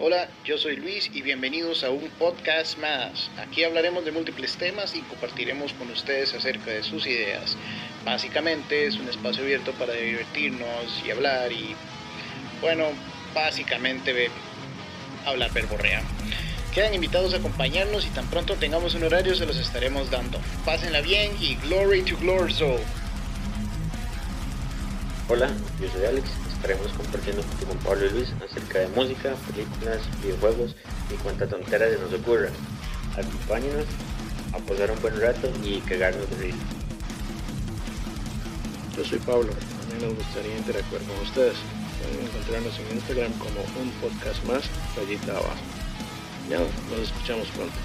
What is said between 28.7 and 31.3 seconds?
de música, películas, videojuegos y